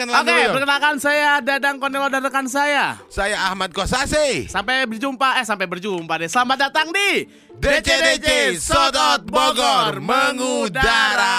[0.00, 2.96] Oke, perkenalkan saya Dadang Konelo dan rekan saya.
[3.12, 4.48] Saya Ahmad Kosase.
[4.48, 6.24] Sampai berjumpa, eh sampai berjumpa deh.
[6.24, 7.28] Selamat datang di
[7.60, 11.36] DCDC Sodot Bogor mengudara.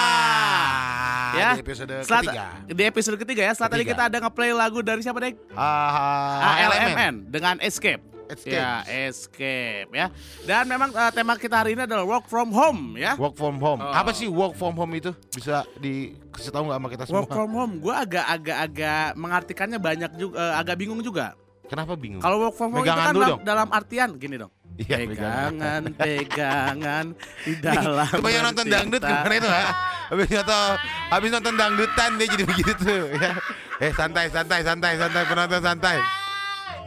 [1.32, 2.44] Ya, Di episode Selat- ketiga.
[2.70, 3.52] Di episode ketiga ya.
[3.56, 5.34] Setelah tadi kita ada nge-play lagu dari siapa deh?
[5.58, 8.11] Ah, ALMN dengan Escape.
[8.28, 8.54] Escape.
[8.54, 8.72] Ya,
[9.08, 10.06] Escape ya.
[10.44, 13.18] Dan memang eh, tema kita hari ini adalah work from home ya.
[13.18, 13.80] Work from home.
[13.80, 13.92] Oh.
[13.92, 15.10] Apa sih work from home itu?
[15.30, 17.16] Bisa dikasih tahu nggak sama kita semua?
[17.24, 21.34] Work from home, gue agak-agak-agak mengartikannya banyak juga, eh, agak bingung juga.
[21.66, 22.20] Kenapa bingung?
[22.20, 23.40] Kalau work from home itu Pegangan kan dalam, dong.
[23.42, 24.52] dalam artian gini dong.
[24.72, 27.06] Iya, pegangan, pegangan
[27.46, 28.08] di dalam.
[28.08, 29.64] Kebanyakan nonton dangdut kemarin itu ha?
[30.08, 30.68] Habis nonton
[31.12, 33.32] habis nonton dangdutan dia jadi begitu tuh ya.
[33.80, 35.96] Eh santai santai santai santai penonton santai.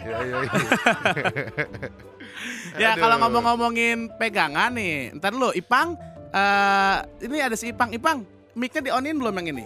[0.05, 0.51] Ya, ya, ya.
[2.75, 5.95] Ya kalau ngomong-ngomongin pegangan nih, ntar dulu Ipang,
[6.29, 9.65] eh ini ada si Ipang, Ipang, mic-nya di onin belum yang ini?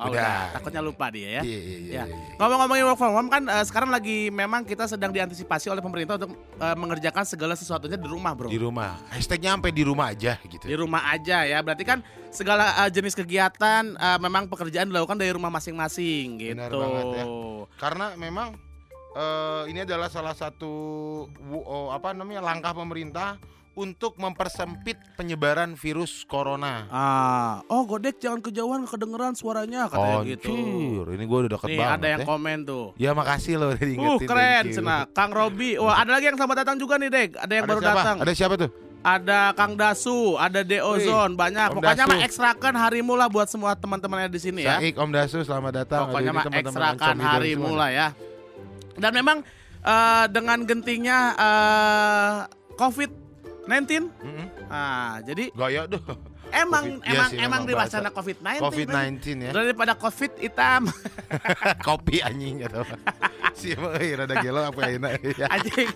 [0.00, 0.20] Oh, Udah.
[0.48, 0.56] udah.
[0.56, 1.42] Takutnya lupa dia ya.
[1.44, 2.04] Iya, iya, iya, Ya.
[2.08, 2.36] iya.
[2.40, 6.32] Ngomong-ngomongin work from home kan eh, sekarang lagi memang kita sedang diantisipasi oleh pemerintah untuk
[6.56, 8.48] eh, mengerjakan segala sesuatunya di rumah, Bro.
[8.48, 8.96] Di rumah.
[9.12, 10.64] Hashtagnya sampai di rumah aja gitu.
[10.64, 11.60] Di rumah aja ya.
[11.60, 12.00] Berarti kan
[12.32, 16.56] segala eh, jenis kegiatan eh, memang pekerjaan dilakukan dari rumah masing-masing gitu.
[16.56, 17.24] Benar banget ya.
[17.76, 18.56] Karena memang
[19.14, 20.72] eh, ini adalah salah satu
[21.52, 23.38] oh, apa namanya langkah pemerintah
[23.78, 26.90] untuk mempersempit penyebaran virus corona.
[26.90, 30.50] Ah, oh Godek jangan kejauhan kedengeran suaranya katanya gitu.
[30.50, 32.26] Anjir, ini gue udah deket Nih banget ada yang ya.
[32.26, 32.84] komen tuh.
[32.98, 34.26] Ya makasih loh udah diingetin.
[34.26, 34.64] Uh keren.
[34.74, 34.98] Cena.
[35.14, 35.78] Kang Robi.
[35.82, 37.30] Wah ada lagi yang selamat datang juga nih Dek.
[37.38, 37.94] Ada yang Ada baru siapa?
[37.94, 38.16] datang.
[38.20, 38.70] Ada siapa tuh?
[39.00, 41.72] Ada Kang Dasu, ada De Ozon, banyak.
[41.72, 42.12] Om Pokoknya Dasu.
[42.12, 44.76] mah ekstrakan harimu lah buat semua teman-temannya di sini ya.
[44.76, 46.12] Saik, Om Dasu, selamat datang.
[46.12, 48.08] Pokoknya mah ekstrakan harimu lah ya.
[49.00, 49.38] Dan memang
[49.80, 52.38] eh, dengan gentingnya eh,
[52.76, 54.00] COVID-19, nih.
[54.20, 54.46] Mm-mm.
[54.66, 56.00] nah jadi Gaya tuh.
[56.50, 57.96] emang Covid- iya emang sih, emang bahasa.
[57.98, 58.58] wacana COVID-19.
[58.60, 59.50] COVID-19 ya.
[59.52, 60.82] Daripada COVID hitam.
[61.86, 62.82] Kopi anjing atau
[63.58, 64.98] Si emang rada gelo apa ya.
[65.48, 65.88] anjing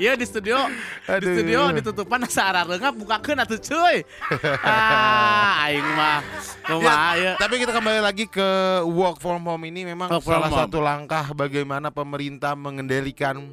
[0.00, 1.28] iya di studio di Aduh.
[1.28, 4.00] studio ditutupan saara reungap bukakeun atuh cuy
[4.64, 6.24] ah aing mah
[6.64, 8.48] kumaha ya Tapi kita kembali lagi ke
[8.88, 10.60] work from home ini memang salah home.
[10.64, 13.52] satu langkah bagaimana pemerintah mengendalikan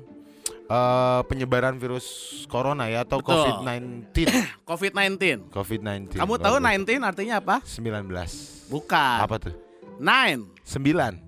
[0.66, 2.08] eh, penyebaran virus
[2.48, 3.44] corona ya atau Betul.
[3.68, 4.16] COVID-19.
[4.64, 6.16] COVID-19 COVID-19.
[6.16, 8.72] kamu tahu 19 artinya apa 19.
[8.72, 9.54] bukan Apa tuh?
[10.00, 11.27] 9 9.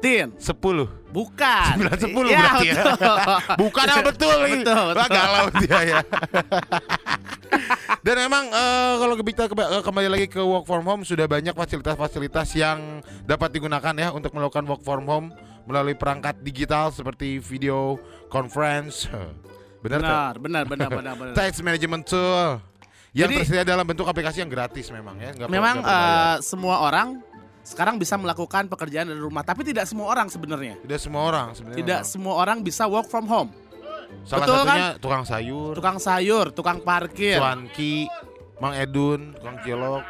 [0.00, 1.12] 10 10.
[1.12, 2.74] bukan 9 10 Iya, berarti ya.
[2.86, 3.16] betul.
[3.58, 4.38] Bukan apa betul.
[4.50, 5.08] Betul, betul.
[5.10, 5.98] galau dia ya.
[8.00, 11.52] Dan memang eh, kalau kita keba- eh, kembali lagi ke work from home sudah banyak
[11.52, 12.78] fasilitas-fasilitas yang
[13.24, 15.28] dapat digunakan ya untuk melakukan work from home
[15.64, 19.04] melalui perangkat digital seperti video conference.
[19.80, 22.60] Benar benar benar benar benar benar Text management tool
[23.10, 25.34] yang Jadi- tersedia dalam bentuk aplikasi yang gratis memang ya.
[25.34, 27.18] perlu- memang perlu eh, semua orang
[27.62, 31.78] sekarang bisa melakukan pekerjaan dari rumah tapi tidak semua orang sebenarnya tidak semua orang sebenarnya.
[31.78, 32.10] tidak memang.
[32.10, 33.50] semua orang bisa work from home
[34.22, 34.66] Salah betul kan?
[34.66, 38.10] satunya tukang sayur, tukang sayur tukang parkir cuanki,
[38.58, 40.02] Mang Edun, tukang cilok.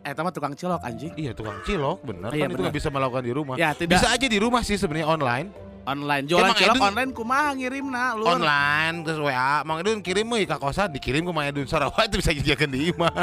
[0.00, 2.62] eh sama tukang cilok anjing Iya tukang cilok bener Iya, kan itu bener.
[2.62, 3.54] nggak bisa melakukan di rumah.
[3.56, 5.48] Ya, tidak- Bisa aja di rumah sih sebenarnya online.
[5.86, 6.24] Online.
[6.26, 10.44] Jualan Emang cilok Edun- online kumaha ngirimna lu Online terus WA, Mang Edun kirim euy
[10.44, 13.14] ka kosan, dikirim ke Mang Edun Sarawak itu bisa dijadikan di imah.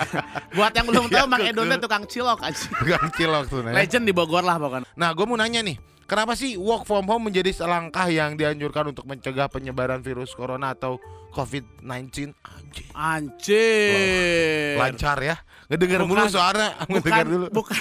[0.58, 2.70] buat yang belum tahu Ya, Mang teh tukang cilok anjing.
[2.74, 4.86] Tukang cilok tuh legend di Bogor lah pokoknya.
[4.92, 5.78] Nah, gue mau nanya nih,
[6.08, 10.96] kenapa sih work from home menjadi langkah yang dianjurkan untuk mencegah penyebaran virus corona atau
[11.30, 12.32] COVID-19?
[12.40, 12.88] Anjing.
[12.92, 15.36] anjir Lancar ya.
[15.68, 16.56] Ngedenger Bukan- mulu bukan
[16.90, 17.46] ngedenger dulu.
[17.52, 17.80] bukan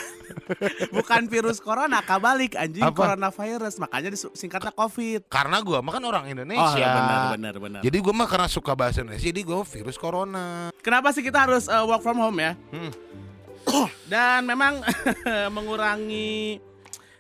[0.93, 3.15] bukan virus corona kabalik anjing Apa?
[3.15, 6.77] coronavirus makanya disingkatnya covid Karena gue mah kan orang oh Indonesia.
[6.77, 10.67] ya benar benar benar Jadi gue mah karena suka bahasa Indonesia, jadi gue virus corona.
[10.79, 12.91] kenapa sih kita harus uh, work from home ya Hmm.
[14.05, 14.79] dan memang
[15.55, 16.59] mengurangi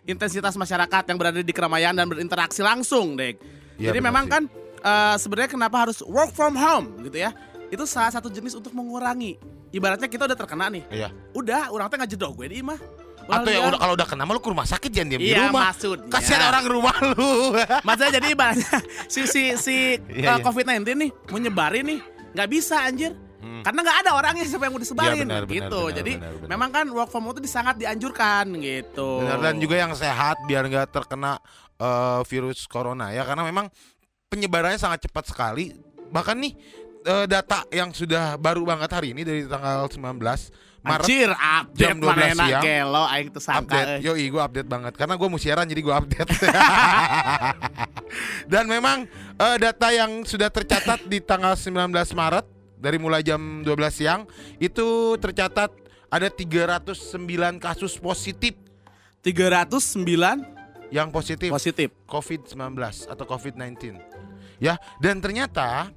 [0.07, 3.37] intensitas masyarakat yang berada di keramaian dan berinteraksi langsung, Dek.
[3.77, 4.31] Iya, Jadi memang sih.
[4.31, 4.43] kan
[4.79, 7.35] eh, sebenarnya kenapa harus work from home gitu ya?
[7.67, 9.35] Itu salah satu jenis untuk mengurangi.
[9.69, 10.87] Ibaratnya kita udah terkena nih.
[10.87, 11.11] Iya.
[11.35, 12.79] Udah, orang teh ngejedok gue di imah.
[13.27, 15.51] Atau yang udah kalau udah kena mah lu ke rumah sakit jangan diam di Iya,
[15.51, 15.75] rumah.
[15.75, 16.07] maksudnya.
[16.07, 17.51] Kasihan orang rumah lu.
[17.85, 18.71] Maksudnya jadi ibaratnya
[19.11, 20.39] si si si Iya, eh, iya.
[20.39, 21.99] COVID-19 nih menyebarin nih
[22.31, 23.11] nggak bisa anjir.
[23.47, 23.63] Hmm.
[23.63, 25.79] Karena nggak ada orangnya siapa yang mau disebarin Iya, benar, gitu.
[25.81, 26.49] benar, Jadi benar, benar.
[26.49, 29.09] memang kan work from home itu sangat dianjurkan gitu.
[29.19, 31.39] Benar, dan juga yang sehat biar nggak terkena
[31.77, 33.71] eh, virus corona ya karena memang
[34.27, 35.71] penyebarannya sangat cepat sekali.
[36.07, 36.53] Bahkan nih
[37.03, 40.19] eh, data yang sudah baru banget hari ini dari tanggal 19
[40.77, 42.63] Maret Anjir, update jam 12 mana enak siang.
[42.63, 43.59] gelo aing tersangka.
[43.75, 43.87] update.
[43.89, 43.99] eh.
[44.03, 46.29] Yoi, gue update banget karena gue mau siaran jadi gue update.
[48.47, 49.03] Dan memang
[49.35, 52.45] eh, data yang sudah tercatat di tanggal 19 Maret
[52.77, 54.29] dari mulai jam 12 siang
[54.61, 55.73] itu tercatat
[56.07, 56.93] ada 309
[57.59, 58.55] kasus positif
[59.25, 61.91] 309 yang positif positif.
[62.07, 62.55] COVID-19
[63.11, 63.99] atau COVID-19.
[64.57, 65.91] Ya, dan ternyata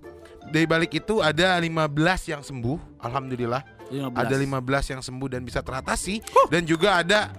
[0.50, 3.62] dari balik itu ada 15 yang sembuh, alhamdulillah.
[3.91, 4.19] 15.
[4.19, 7.31] Ada 15 yang sembuh dan bisa teratasi dan juga ada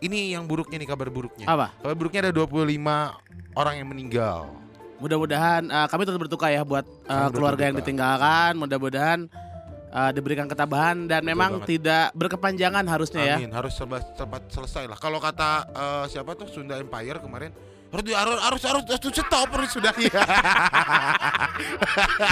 [0.00, 1.46] ini yang buruknya nih kabar buruknya.
[1.46, 1.74] Apa?
[1.78, 4.59] Kabar buruknya ada 25 orang yang meninggal.
[5.00, 8.52] Mudah-mudahan eh, kami tetap berduka ya buat Kami keluarga yang ditinggalkan.
[8.54, 9.18] Mudah-mudahan
[9.90, 11.80] eh, diberikan ketabahan dan memang banget.
[11.80, 13.36] tidak berkepanjangan harusnya ya.
[13.36, 14.94] Amin, harus serba cepat selesai lah.
[14.94, 17.50] Kalau kata eh, siapa tuh Sunda Empire kemarin
[17.90, 20.14] harus di, harus harus harus, harus stop harus sudah ya.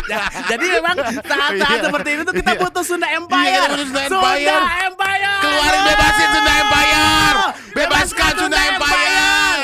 [0.08, 1.84] Ya, jadi memang saat-saat Iya.
[1.84, 2.60] seperti itu tuh kita Iya.
[2.62, 3.50] butuh Sunda Iya, Empire.
[3.50, 4.46] kita butuh Sunda Empire.
[4.54, 5.34] Sunda Empire.
[5.38, 7.36] Keluarin bebasin Sunda Empire.
[7.74, 9.62] Bebaskan Sunda Empire.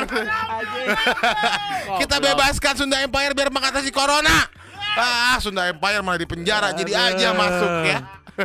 [2.01, 4.49] Kita bebaskan Sunda Empire biar mengatasi corona.
[4.95, 7.99] Ah, Sunda Empire malah di penjara jadi aja masuk ya.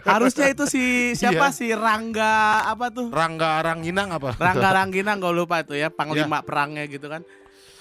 [0.05, 0.83] Harusnya itu si
[1.17, 1.55] siapa Iya.
[1.55, 3.09] si Rangga apa tuh?
[3.09, 4.37] Rangga Rangginang apa?
[4.37, 7.25] Rangga Ranggina nggak lupa itu ya panglima perangnya gitu kan.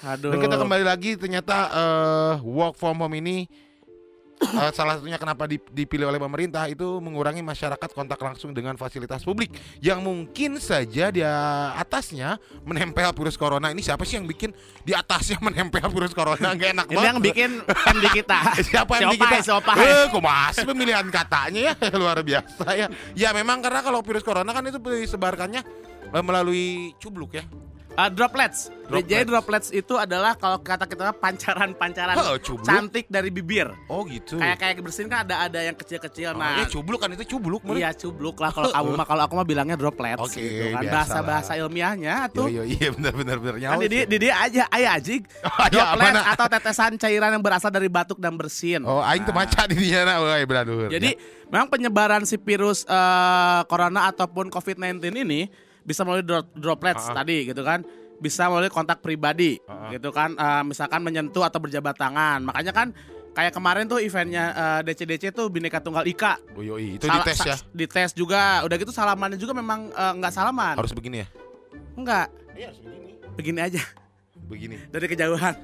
[0.04, 0.32] Aduh.
[0.32, 3.44] Dan kita kembali lagi ternyata eh, work from home ini
[4.38, 9.22] eh, salah satunya kenapa dip- dipilih oleh pemerintah itu mengurangi masyarakat kontak langsung dengan fasilitas
[9.22, 11.20] publik yang mungkin saja di
[11.74, 13.74] atasnya menempel virus corona.
[13.74, 16.54] Ini siapa sih yang bikin di atasnya menempel virus corona?
[16.54, 17.08] Gak enak Ini banget.
[17.10, 18.38] yang bikin MD kita.
[18.68, 19.36] Siapa yang Siopai, kita?
[19.44, 19.76] Siopai.
[19.78, 22.86] Eh, kok masih pemilihan katanya ya luar biasa ya.
[23.14, 25.62] Ya memang karena kalau virus corona kan itu disebarkannya
[26.14, 27.44] eh, melalui cubluk ya.
[27.98, 28.70] Uh, droplets.
[28.86, 29.10] Droplets.
[29.10, 33.74] Jadi droplets itu adalah kalau kata kita pancaran-pancaran Oh, cantik dari bibir.
[33.90, 34.38] Oh gitu.
[34.38, 36.30] Kayak kayak bersihin kan ada ada yang kecil-kecil.
[36.30, 37.66] Oh, Nah, ya cubluk kan itu cubluk.
[37.74, 40.86] Iya cubluk lah kalau kamu mah kalau aku mah bilangnya droplets Oke, gitu kan.
[40.86, 42.46] Bahasa bahasa ilmiahnya tuh.
[42.46, 43.82] Yo, iya benar benar benar Kan.
[43.82, 44.06] Didi.
[44.06, 45.22] Didi aja, ayah ajik.
[45.42, 48.86] Oh, iya, Droplet atau tetesan cairan yang berasal dari batuk dan bersin.
[48.86, 50.86] Oh, aing Nah, maca di dinya na euy beradur.
[50.86, 51.18] Jadi
[51.50, 55.50] memang penyebaran si virus eh, corona ataupun COVID-19 ini
[55.88, 57.16] bisa melalui dro- droplets Ah, ah.
[57.18, 57.80] tadi gitu kan.
[58.18, 59.90] Bisa melalui kontak pribadi Ah, ah.
[59.90, 60.36] gitu kan.
[60.36, 62.44] Eh, misalkan menyentuh atau berjabat tangan.
[62.44, 62.92] Makanya kan
[63.30, 66.36] kayak kemarin tuh eventnya eh, DC-DC tuh Bineka Tunggal Ika.
[66.52, 67.56] Oh, yoi, itu Sala- dites ya.
[67.72, 68.60] Dites juga.
[68.62, 70.76] Udah gitu salamannya juga memang eh, nggak salaman.
[70.76, 71.28] Harus begini ya.
[71.96, 72.28] Enggak.
[72.52, 73.10] Iya, harus begini.
[73.32, 73.82] Begini aja
[74.44, 74.76] Begini.
[74.92, 75.54] dari kejauhan.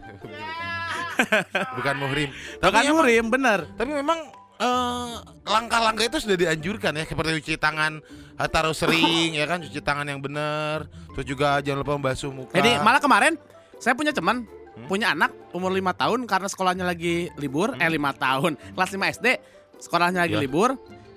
[1.74, 2.30] Bukan muhrim.
[2.30, 3.58] Bukan Tapi emang, murim, bener.
[3.74, 4.18] tapi memang
[4.56, 5.12] eh,
[5.44, 7.98] langkah-langkah itu sudah dianjurkan ya seperti cuci tangan
[8.34, 12.52] eh, taruh sering ya kan cuci tangan yang benar terus juga jangan lupa membasuh muka
[12.52, 13.34] Jadi malah kemarin
[13.76, 14.90] saya punya teman Hmm?
[14.90, 19.26] punya anak umur lima tahun karena sekolahnya lagi libur eh lima tahun kelas 5 SD
[19.78, 20.42] sekolahnya lagi Hmm.
[20.42, 20.46] Ya.
[20.50, 20.70] libur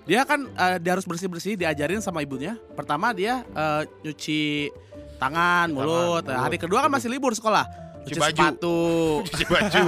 [0.06, 4.70] dia kan eh, dia harus bersih bersih diajarin sama ibunya pertama dia eh, nyuci
[5.18, 6.38] tangan mulut Nah, mulut.
[6.38, 7.66] hari kedua kan masih libur sekolah
[8.08, 8.40] Cuci baju.
[8.40, 8.78] sepatu
[9.28, 9.84] cuci baju.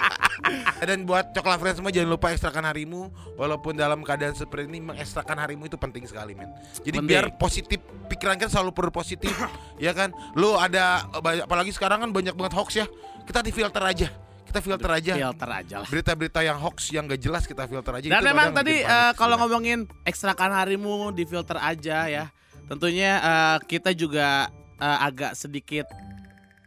[0.88, 3.06] Dan buat coklat friends semua jangan lupa ekstrakan harimu
[3.36, 6.48] walaupun dalam keadaan seperti ini mengekstrakan harimu itu penting sekali men.
[6.80, 7.06] Jadi Penting.
[7.06, 9.30] biar positif pikiran kan selalu perlu positif
[9.82, 10.10] ya kan.
[10.34, 12.86] Lu ada banyak- apalagi sekarang kan banyak banget hoax ya.
[13.26, 14.08] Kita di filter aja.
[14.50, 15.14] Kita filter aja.
[15.14, 18.06] filter aja lah Berita-berita yang hoax yang gak jelas kita filter aja.
[18.10, 22.24] Dan memang tadi panik kalau ngomongin ekstrakan harimu di filter aja ya.
[22.66, 25.86] Tentunya eh, kita juga eh, agak sedikit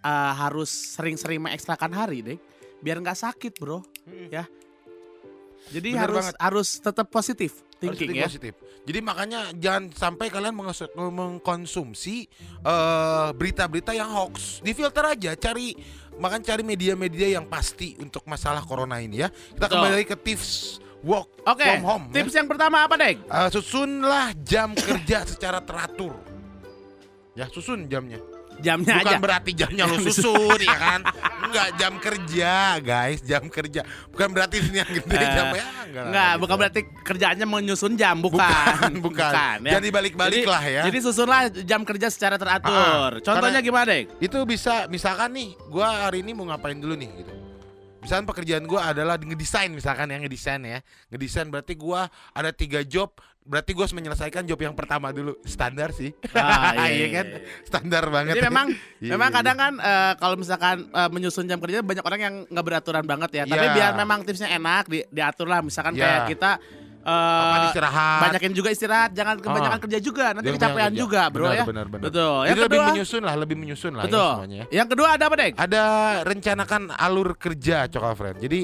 [0.04, 2.38] eh, harus sering-sering mengekstrakan hari deh.
[2.84, 3.80] Biar nggak sakit bro
[4.28, 4.44] ya.
[5.72, 6.36] Jadi Bener harus banget.
[6.44, 8.28] harus tetap positif Harus thinking think ya.
[8.28, 8.54] positif.
[8.84, 10.52] Jadi makanya jangan sampai kalian
[10.92, 12.28] mengkonsumsi
[12.60, 14.60] eh, berita-berita yang hoax.
[14.60, 15.72] Di filter aja, cari
[16.20, 19.32] makan cari media-media yang pasti untuk masalah corona ini ya.
[19.32, 19.80] Kita Betul.
[19.80, 20.50] kembali ke tips
[21.00, 22.06] work Oke, from home.
[22.12, 22.20] ya.
[22.20, 23.16] tips yang pertama apa deh?
[23.16, 26.12] Eh, susunlah jam kerja secara teratur.
[27.34, 28.20] Ya, susun jamnya.
[28.64, 29.18] Jamnya Bukan aja.
[29.20, 31.00] berarti jamnya lu susun ya kan?
[31.44, 33.84] Enggak, jam kerja, guys, jam kerja.
[34.08, 35.66] Bukan berarti ini yang gede Eh, jamnya.
[35.84, 36.42] Enggak, Enggak, gitu.
[36.42, 38.40] bukan berarti kerjaannya menyusun jam, bukan.
[38.40, 39.58] Bukan, bukan.
[39.68, 39.72] ya.
[39.78, 40.82] Jadi balik-balik lah ya.
[40.88, 42.72] Jadi susunlah jam kerja secara teratur.
[42.72, 43.20] Ah, ah.
[43.20, 44.16] Contohnya gimana, Dek?
[44.18, 47.34] itu bisa misalkan nih gua hari ini mau ngapain dulu nih gitu
[48.00, 53.16] misalkan pekerjaan gua adalah ngedesain misalkan ya ngedesain ya ngedesain berarti gua ada tiga job
[53.44, 57.26] berarti gua harus menyelesaikan job yang pertama dulu standar sih Ah, iya, iya iya, kan
[57.28, 57.40] iya.
[57.64, 61.58] standar banget Jadi memang Iya, memang iya, kadang kan eh, kalau misalkan eh, menyusun jam
[61.58, 63.44] kerja banyak orang yang nggak beraturan banget ya.
[63.46, 63.74] Tapi Iya.
[63.74, 65.60] biar memang tipsnya enak di, diatur lah.
[65.60, 66.02] Misalkan Iya.
[66.02, 66.52] kayak kita
[67.02, 69.84] eh, Kapan istirahat banyakin juga istirahat, jangan kebanyakan Ah.
[69.84, 70.26] kerja juga.
[70.32, 71.02] Nanti Jangan kecapean kerja.
[71.04, 71.66] juga, bro Benar, ya.
[71.66, 72.04] benar, benar.
[72.06, 72.32] Betul.
[72.34, 74.24] Jadi Yang lebih kedua, menyusun lah lebih menyusun lah betul.
[74.24, 74.66] ya semuanya ya.
[74.72, 75.54] Yang kedua ada apa, Dek?
[75.54, 75.84] ada
[76.24, 78.60] rencanakan alur kerja cokal friend jadi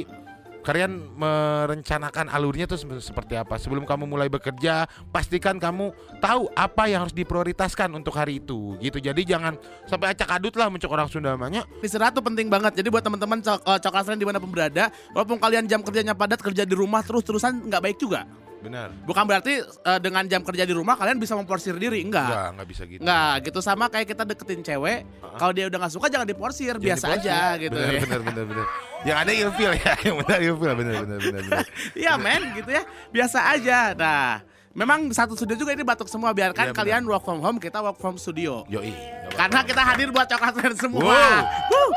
[0.61, 6.91] kalian merencanakan alurnya tuh se- seperti apa sebelum kamu mulai bekerja pastikan kamu tahu apa
[6.91, 9.55] yang harus diprioritaskan untuk hari itu gitu jadi jangan
[9.87, 12.75] sampai acak adut lah mencok orang Sunda namanya Istirahat tuh penting banget.
[12.75, 16.13] Jadi buat teman-teman cok eh, coklat friend di mana pun berada, walaupun kalian jam kerjanya
[16.13, 18.27] padat kerja di rumah terus-terusan nggak baik juga.
[18.59, 18.91] Benar.
[19.07, 22.27] Bukan berarti eh, dengan jam kerja di rumah kalian bisa memporsir diri, enggak.
[22.27, 23.01] Enggak, enggak bisa gitu.
[23.01, 24.99] Enggak, gitu sama kayak kita deketin cewek,
[25.39, 27.31] kalau dia udah nggak suka jangan diporsir, Jangan biasa diporsir.
[27.31, 28.01] aja gitu Benar, ya.
[28.03, 28.65] benar, benar, benar.
[28.99, 31.65] Yang ada ilfil ya, yang benar ilfil, benar, benar, benar, benar.
[31.95, 33.77] Iya men gitu ya, biasa aja.
[33.95, 34.43] Nah,
[34.75, 36.35] memang satu studio juga ini batuk semua.
[36.35, 36.77] Biarkan benar.
[36.77, 38.67] kalian work from home, kita work from studio.
[38.67, 38.91] Yoi.
[39.31, 40.99] Karena kita hadir buat coklat semua.
[40.99, 41.89] Wow.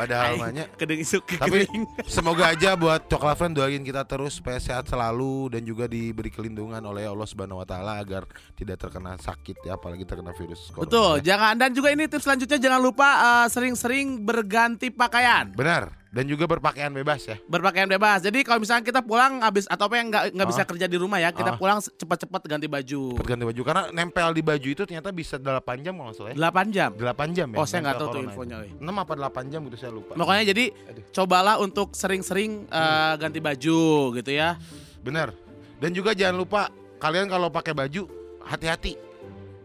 [0.00, 1.68] Padahal namanya kedeng isuk Tapi
[2.08, 6.80] semoga aja buat Coklat Friend doain kita terus supaya sehat selalu dan juga diberi kelindungan
[6.80, 8.24] oleh Allah Subhanahu wa taala agar
[8.56, 10.84] tidak terkena sakit ya apalagi terkena virus corona.
[10.88, 11.34] Betul, ya.
[11.34, 15.52] jangan dan juga ini tips selanjutnya jangan lupa eh, sering-sering berganti pakaian.
[15.52, 16.00] Benar.
[16.10, 17.38] Dan juga berpakaian bebas ya.
[17.46, 18.18] Berpakaian bebas.
[18.18, 20.66] Jadi kalau misalnya kita pulang habis atau apa yang nggak nggak bisa Ah.
[20.66, 21.58] kerja di rumah ya, kita Ah.
[21.58, 23.14] pulang cepat-cepat ganti baju.
[23.14, 26.36] Cepet ganti baju karena nempel di baju itu ternyata bisa 8 jam kalau salah ya.
[26.36, 26.90] 8 jam.
[26.98, 27.56] 8 jam ya.
[27.56, 28.74] Oh, saya nggak tahu tuh infonya, weh.
[28.74, 30.18] 6 apa 8 jam gitu saya lupa.
[30.18, 31.02] Makanya jadi Aduh.
[31.14, 33.78] cobalah untuk sering-sering eh, ganti baju
[34.18, 34.58] gitu ya.
[35.06, 35.30] Benar.
[35.78, 38.10] Dan juga jangan lupa kalian kalau pakai baju
[38.42, 38.98] hati-hati.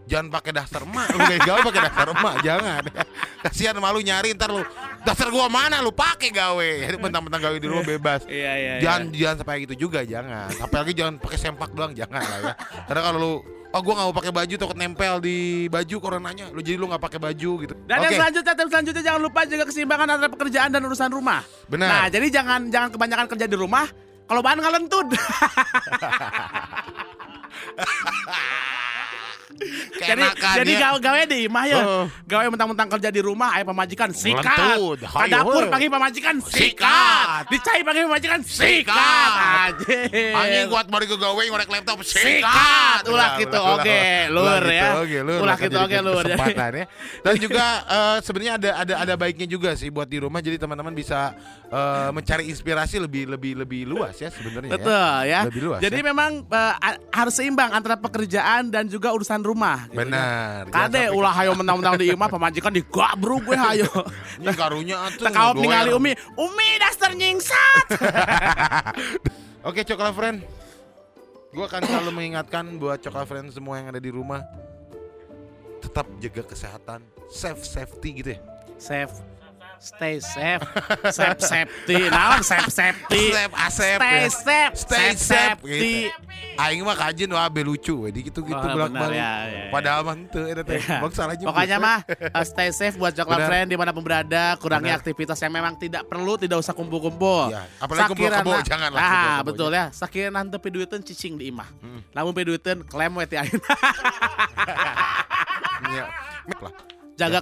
[0.06, 2.82] Jangan pakai dasar emak, lu kayak gawe pakai dasar emak, jangan.
[3.42, 4.62] Kasihan malu nyari ntar lu.
[5.02, 6.70] Dasar gua mana lu pakai gawe.
[6.86, 8.22] Jadi mentang-mentang gawe di rumah bebas.
[8.30, 8.74] Iya iya.
[8.86, 10.50] Jangan jangan sampai gitu juga, jangan.
[10.62, 12.54] Apalagi jangan pakai sempak doang, jangan lah ya.
[12.86, 13.34] Karena kalau lu
[13.76, 16.48] Oh gua nggak mau pakai baju takut nempel di baju coronanya.
[16.56, 17.76] Lu jadi lu nggak pakai baju gitu.
[17.84, 21.44] Dan yang Oke, selanjutnya, tips selanjutnya jangan lupa jaga keseimbangan antara pekerjaan dan urusan rumah.
[21.68, 21.90] benar.
[21.92, 23.84] Nah, jadi jangan jangan kebanyakan kerja di rumah.
[24.32, 25.12] Kalau bahan ngalentut.
[29.96, 30.24] jadi
[30.62, 30.80] jadi ya.
[30.88, 31.78] gawe gawe di imah ya.
[31.82, 32.06] Oh.
[32.28, 34.78] Gawe mentang-mentang kerja di rumah, ayah pemajikan sikat.
[35.02, 37.50] Ke dapur panggil pemajikan sikat.
[37.50, 39.32] Dicai panggil pemajikan sikat.
[39.72, 40.36] Anjing.
[40.36, 43.08] Anjing kuat balik ke gawe ngorek laptop Sikat.
[43.10, 44.90] Ulah gitu, oke, lur ya.
[45.42, 46.24] Ulah gitu, oke, lur.
[46.26, 46.86] Kesempatan ya.
[47.26, 50.94] Dan juga eh, sebenarnya ada ada ada baiknya juga sih buat di rumah jadi teman-teman
[50.94, 51.34] bisa
[51.72, 54.76] eh, mencari inspirasi lebih lebih lebih luas ya sebenarnya ya.
[54.78, 55.42] Betul ya.
[55.50, 56.06] Lebih luas Jadi ya.
[56.06, 59.55] memang a- harus seimbang antara pekerjaan dan juga urusan rumah.
[59.56, 60.00] Gitu ya.
[60.04, 60.62] Benar.
[60.68, 63.90] Jangan Kade sampai- ulah hayo mentang-mentang di imah pemajikan digabruk gue hayo.
[64.44, 65.32] Ini karunya atuh.
[65.32, 65.56] Doer.
[65.56, 67.88] ningali Umi, Umi dasar nyingsat.
[69.68, 70.40] Oke, Coklat Friend.
[71.56, 74.44] Gue akan selalu mengingatkan buat Coklat Friend semua yang ada di rumah
[75.80, 77.00] tetap jaga kesehatan,
[77.32, 78.40] safe safety gitu ya.
[78.76, 79.14] Safe.
[79.86, 80.66] Stay safe.
[81.14, 82.10] Safe safety.
[82.10, 83.30] Naon safe safety?
[83.30, 83.98] Safe, asep.
[84.02, 84.28] Stay ya.
[84.28, 84.74] safe.
[84.76, 85.20] Stay Safe
[85.62, 86.10] safety.
[86.56, 89.20] Aing mah kajian wah be lucu we gitu-gitu Oh, bolak balik.
[89.20, 89.70] ya, ya, ya.
[89.70, 90.80] Padahal mah henteu eta teh.
[90.80, 90.98] Ya.
[90.98, 91.54] Bang salah juga.
[91.54, 93.50] Pokoknya mah uh, stay safe buat Coklat Benar.
[93.52, 97.68] Friend di mana pun berada Kurangi aktivitas yang memang tidak perlu Tidak usah kumpul-kumpul Iya,
[97.78, 101.52] apalagi kumpul kebo, Sakirana- jangan lah Nah kebo, betul ya Sakirana nanti piduiteun cicing di
[101.52, 102.02] imah Hmm.
[102.16, 103.62] Namun piduiteun klaim we ti ayeuna.
[105.86, 106.06] Iya.
[106.50, 106.74] Mek lah.
[107.16, 107.40] Jaga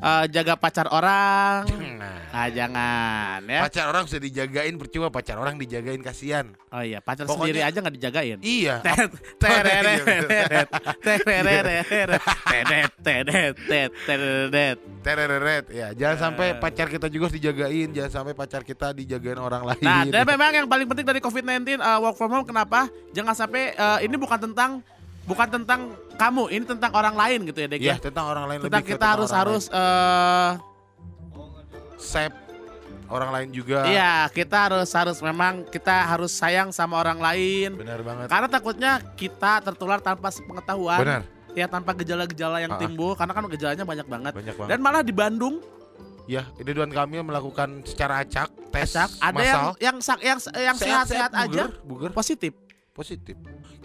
[0.00, 1.68] eh, Jaga pacar orang
[2.00, 6.46] Nah, Nah jangan ya pacar orang sudah dijagain percuma pacar orang dijagain kasihan.
[6.70, 8.74] Oh iya pacar Pokoknya- sendiri aja nggak dijagain Iya.
[8.86, 9.10] Tet,
[9.42, 10.68] tereret, tereret,
[14.06, 14.78] tereret.
[15.02, 15.88] Tereret ya.
[15.92, 16.20] Jangan Eh.
[16.20, 19.82] sampai pacar kita juga harus dijagain, jangan sampai pacar kita dijagain orang lain.
[19.82, 22.86] Nah, dan memang yang paling penting dari COVID-19 uh, work from home kenapa?
[23.10, 24.84] Jangan sampai uh, ini bukan tentang
[25.30, 25.80] bukan tentang
[26.18, 27.78] kamu, ini tentang orang lain gitu ya, Dek.
[27.80, 27.96] Iya, ya.
[28.02, 30.50] tentang orang lain Tentang lebih kita harus harus eh
[31.96, 32.34] save
[33.06, 33.86] orang lain juga.
[33.86, 37.78] iya, kita harus harus memang kita harus sayang sama orang lain.
[37.78, 38.26] Benar banget.
[38.26, 40.98] Karena takutnya kita tertular tanpa sepengetahuan.
[40.98, 41.22] Benar.
[41.50, 44.32] Ya tanpa gejala-gejala yang timbul karena kan gejalanya banyak banget.
[44.32, 44.70] Banyak banget.
[44.70, 45.58] Dan malah di Bandung
[46.30, 49.70] Ya, Ridwan Kamil melakukan secara acak tes acak ada yang massal.
[49.82, 52.54] yang sak- yang yang sehat-sehat aja buger, buger positif.
[53.00, 53.32] Positif.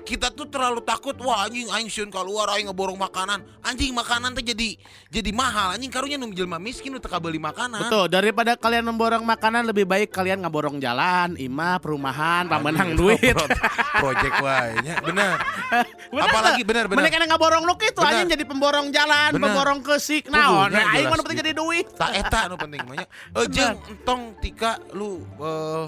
[0.05, 3.41] Kita tuh terlalu takut wah anjing aing sieun keluar aing ngeborong makanan.
[3.63, 4.75] Anjing makanan tuh jadi
[5.07, 5.73] jadi mahal.
[5.73, 7.87] Anjing karunya nu jelema miskin nu teka beli makanan.
[7.87, 13.33] Betul, daripada kalian memborong makanan lebih baik kalian ngeborong jalan, imah, perumahan, pamenang duit.
[13.33, 13.49] pro-
[13.95, 14.99] Project wae nya.
[15.01, 15.39] Bener.
[16.13, 17.01] Bener Apalagi bener bener.
[17.01, 19.41] Mending kena ngaborong nuk itu anjing jadi pemborong jalan, Bener.
[19.41, 20.69] pemborong kesik naon.
[20.69, 21.85] Kudunya Nah, aing jelas mana penting jadi duit.
[21.91, 23.07] Tak eta nu penting mah nya.
[23.33, 25.85] Eh jeung entong tika lu eh,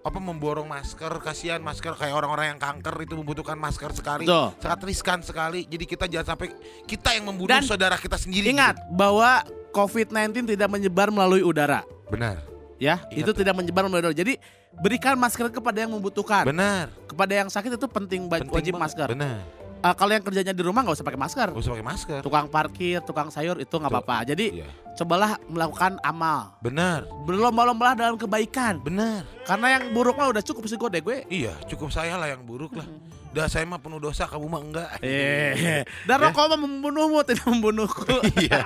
[0.00, 4.56] apa memborong masker kasihan masker kayak orang-orang yang kanker itu membutuhkan masker sekali Betul.
[4.56, 6.56] sangat riskan sekali jadi kita jangan sampai
[6.88, 11.84] kita yang membunuh Dan saudara kita sendiri Ingat bahwa COVID-19 tidak menyebar melalui udara.
[11.84, 12.10] gitu.
[12.10, 12.36] benar
[12.80, 14.16] Ya, Ingat itu tidak menyebar melalui udara.
[14.16, 14.40] Jadi
[14.72, 16.48] berikan masker kepada yang membutuhkan.
[16.48, 18.84] benar Kepada yang sakit itu penting, Penting wajib banget.
[18.96, 19.08] masker.
[19.12, 19.44] benar
[19.80, 21.48] Eh, kalau yang kerjanya di rumah nggak usah pakai masker.
[21.48, 24.28] Gak usah pakai masker Tukang parkir, tukang sayur itu nggak apa-apa.
[24.28, 26.60] Jadi iya cobalah melakukan amal.
[26.60, 28.76] benar Berlomba-lombalah dalam kebaikan.
[28.78, 31.18] benar Karena yang buruk mah udah cukup sih gue deh gue.
[31.28, 32.84] iya cukup saya lah yang buruk lah
[33.30, 38.20] dah saya mah penuh dosa kamu mah enggak Eh, dan rokok mah membunuhmu tidak membunuhku.
[38.36, 38.58] iya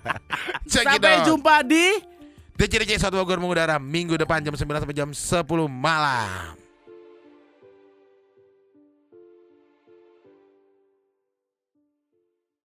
[0.66, 2.00] Sampai jumpa di
[2.52, 6.56] DCDC 1 Bogor mengudara minggu depan jam 9 sampai jam 10 malam